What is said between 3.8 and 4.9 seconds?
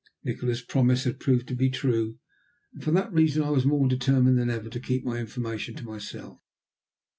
determined than ever to